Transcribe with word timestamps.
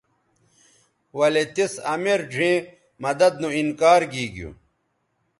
ولے 1.17 1.43
تِس 1.55 1.73
امیر 1.93 2.19
ڙھیئں 2.31 2.59
مدد 3.03 3.33
نو 3.41 3.49
انکار 3.59 4.01
گیگیو 4.11 4.49